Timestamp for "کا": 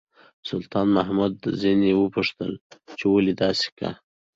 3.79-3.91